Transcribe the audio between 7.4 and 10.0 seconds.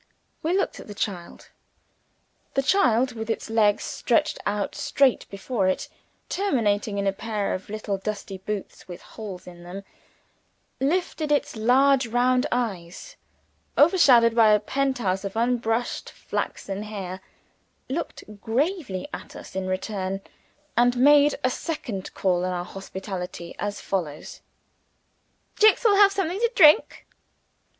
of little dusty boots with holes in them